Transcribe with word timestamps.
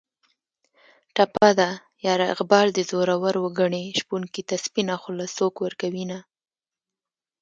ټپه 1.15 1.49
ده: 1.59 1.69
یاره 2.05 2.25
اقبال 2.33 2.67
دې 2.75 2.83
زورور 2.91 3.35
و 3.39 3.45
ګني 3.59 3.85
شپونکي 3.99 4.41
ته 4.49 4.55
سپینه 4.65 4.95
خوله 5.01 5.25
څوک 5.37 5.55
ورکوینه 5.65 6.19